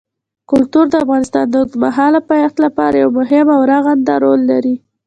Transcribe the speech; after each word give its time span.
کلتور 0.49 0.85
د 0.89 0.93
افغانستان 1.03 1.45
د 1.49 1.53
اوږدمهاله 1.61 2.19
پایښت 2.29 2.57
لپاره 2.65 2.95
یو 3.03 3.09
مهم 3.19 3.47
او 3.55 3.59
رغنده 3.71 4.15
رول 4.23 4.41
لري. 4.51 4.75